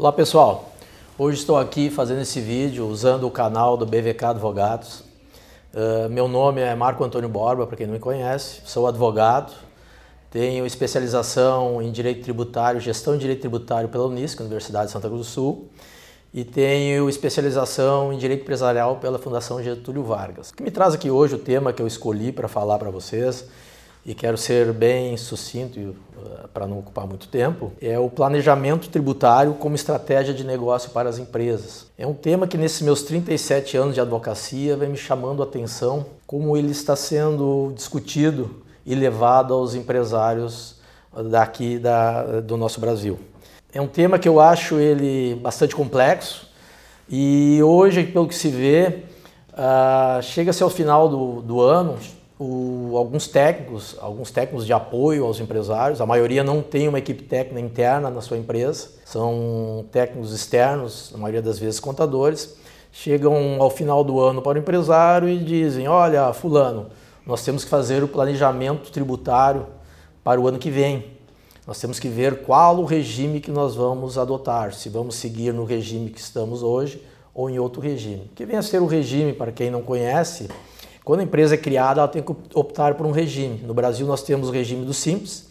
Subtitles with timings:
[0.00, 0.72] Olá pessoal,
[1.18, 5.00] hoje estou aqui fazendo esse vídeo usando o canal do BVK Advogados.
[5.74, 9.52] Uh, meu nome é Marco Antônio Borba, para quem não me conhece, sou advogado,
[10.30, 15.20] tenho especialização em Direito Tributário, Gestão de Direito Tributário pela Unisc, Universidade de Santa Cruz
[15.20, 15.68] do Sul,
[16.32, 20.48] e tenho especialização em Direito Empresarial pela Fundação Getúlio Vargas.
[20.48, 23.44] O que me traz aqui hoje o tema que eu escolhi para falar para vocês
[24.04, 29.54] e quero ser bem sucinto uh, para não ocupar muito tempo, é o planejamento tributário
[29.54, 31.86] como estratégia de negócio para as empresas.
[31.98, 36.06] É um tema que nesses meus 37 anos de advocacia vem me chamando a atenção
[36.26, 40.76] como ele está sendo discutido e levado aos empresários
[41.30, 43.18] daqui da, do nosso Brasil.
[43.72, 46.48] É um tema que eu acho ele bastante complexo
[47.08, 49.02] e hoje, pelo que se vê,
[49.52, 51.98] uh, chega-se ao final do, do ano,
[52.42, 57.22] o, alguns técnicos, alguns técnicos de apoio aos empresários, a maioria não tem uma equipe
[57.22, 62.56] técnica interna na sua empresa, são técnicos externos, na maioria das vezes contadores,
[62.90, 66.86] chegam ao final do ano para o empresário e dizem: Olha, Fulano,
[67.26, 69.66] nós temos que fazer o planejamento tributário
[70.24, 71.18] para o ano que vem.
[71.66, 75.64] Nós temos que ver qual o regime que nós vamos adotar, se vamos seguir no
[75.64, 78.30] regime que estamos hoje ou em outro regime.
[78.34, 80.48] Que vem a ser o regime, para quem não conhece,
[81.10, 83.64] quando a empresa é criada, ela tem que optar por um regime.
[83.66, 85.48] No Brasil, nós temos o regime do simples,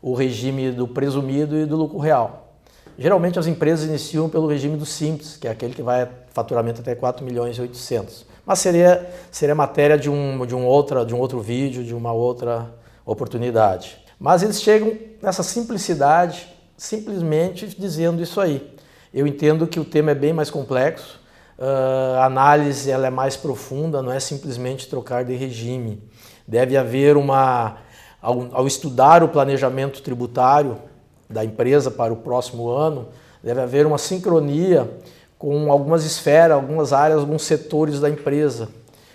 [0.00, 2.54] o regime do presumido e do lucro real.
[2.96, 6.94] Geralmente, as empresas iniciam pelo regime do simples, que é aquele que vai faturamento até
[6.94, 8.24] 4 milhões e 800.
[8.46, 12.14] Mas seria, seria matéria de um, de, um outra, de um outro vídeo, de uma
[12.14, 12.72] outra
[13.04, 13.98] oportunidade.
[14.18, 18.66] Mas eles chegam nessa simplicidade, simplesmente dizendo isso aí.
[19.12, 21.20] Eu entendo que o tema é bem mais complexo,
[21.62, 26.02] Uh, a análise ela é mais profunda, não é simplesmente trocar de regime.
[26.44, 27.76] Deve haver uma,
[28.20, 30.76] ao, ao, estudar o planejamento tributário
[31.30, 33.06] da empresa para o próximo ano,
[33.40, 34.90] deve haver uma sincronia
[35.38, 38.68] com algumas esferas, algumas áreas, alguns setores da empresa,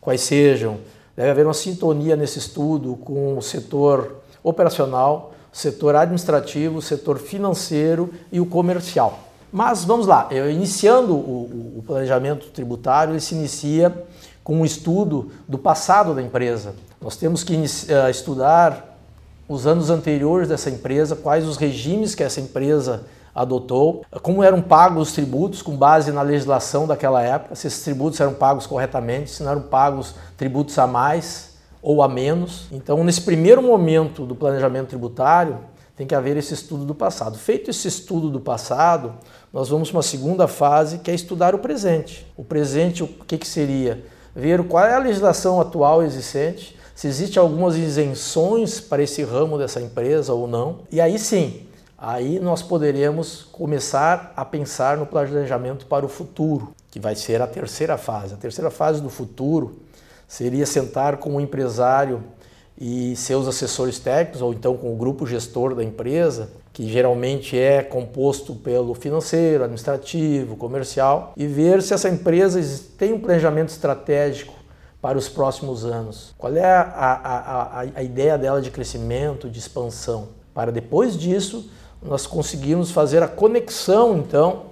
[0.00, 0.78] quais sejam.
[1.14, 8.40] Deve haver uma sintonia nesse estudo com o setor operacional, setor administrativo, setor financeiro e
[8.40, 9.29] o comercial.
[9.52, 14.04] Mas vamos lá, eu, iniciando o, o planejamento tributário, ele se inicia
[14.44, 16.74] com um estudo do passado da empresa.
[17.00, 18.98] Nós temos que uh, estudar
[19.48, 23.02] os anos anteriores dessa empresa, quais os regimes que essa empresa
[23.34, 28.20] adotou, como eram pagos os tributos com base na legislação daquela época, se esses tributos
[28.20, 32.66] eram pagos corretamente, se não eram pagos tributos a mais ou a menos.
[32.70, 35.58] Então, nesse primeiro momento do planejamento tributário,
[36.00, 37.36] tem que haver esse estudo do passado.
[37.36, 39.16] Feito esse estudo do passado,
[39.52, 42.26] nós vamos para uma segunda fase que é estudar o presente.
[42.38, 44.02] O presente, o que, que seria?
[44.34, 49.78] Ver qual é a legislação atual existente, se existe algumas isenções para esse ramo dessa
[49.78, 50.78] empresa ou não.
[50.90, 51.66] E aí sim,
[51.98, 57.46] aí nós poderemos começar a pensar no planejamento para o futuro, que vai ser a
[57.46, 58.32] terceira fase.
[58.32, 59.78] A terceira fase do futuro
[60.26, 62.24] seria sentar com o empresário
[62.78, 67.82] e seus assessores técnicos, ou então com o grupo gestor da empresa, que geralmente é
[67.82, 72.60] composto pelo financeiro, administrativo, comercial, e ver se essa empresa
[72.96, 74.54] tem um planejamento estratégico
[75.00, 76.34] para os próximos anos.
[76.38, 80.28] Qual é a, a, a, a ideia dela de crescimento, de expansão?
[80.54, 81.70] Para depois disso,
[82.02, 84.66] nós conseguirmos fazer a conexão, então,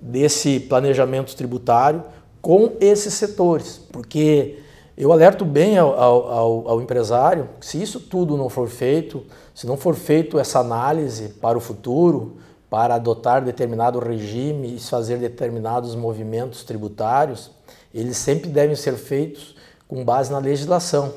[0.00, 2.02] desse planejamento tributário
[2.42, 4.58] com esses setores, porque
[4.96, 9.24] eu alerto bem ao, ao, ao, empresário que se isso tudo não for feito,
[9.54, 12.36] se não for feito essa análise para o futuro,
[12.70, 17.50] para adotar determinado regime e fazer determinados movimentos tributários,
[17.92, 19.56] eles sempre devem ser feitos
[19.88, 21.12] com base na legislação.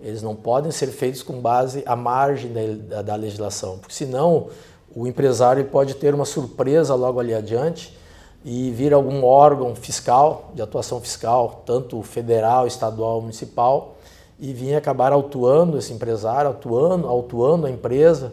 [0.00, 4.48] Eles não podem ser feitos com base à margem da, da legislação, porque senão
[4.94, 7.96] o empresário pode ter uma surpresa logo ali adiante
[8.44, 13.96] e vir algum órgão fiscal, de atuação fiscal, tanto federal, estadual, municipal,
[14.38, 18.32] e vir acabar autuando esse empresário, atuando, autuando a empresa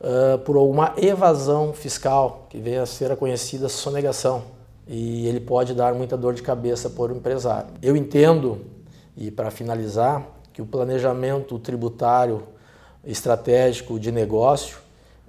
[0.00, 4.42] uh, por alguma evasão fiscal, que venha a ser a conhecida sonegação.
[4.88, 7.68] E ele pode dar muita dor de cabeça para o empresário.
[7.82, 8.62] Eu entendo,
[9.14, 12.42] e para finalizar, que o planejamento tributário
[13.04, 14.78] estratégico de negócio,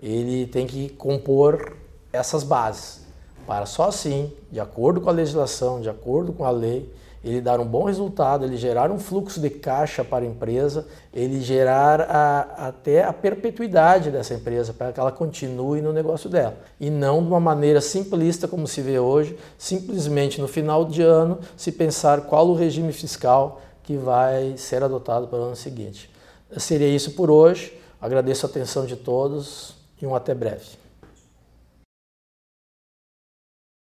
[0.02, 1.76] ele tem que compor
[2.12, 3.03] essas bases
[3.46, 6.92] para só assim, de acordo com a legislação, de acordo com a lei,
[7.24, 11.40] ele dar um bom resultado, ele gerar um fluxo de caixa para a empresa, ele
[11.40, 16.58] gerar a, até a perpetuidade dessa empresa para que ela continue no negócio dela.
[16.80, 21.40] E não de uma maneira simplista como se vê hoje, simplesmente no final de ano
[21.56, 26.10] se pensar qual o regime fiscal que vai ser adotado para o ano seguinte.
[26.58, 27.80] Seria isso por hoje.
[28.02, 30.83] Agradeço a atenção de todos e um até breve.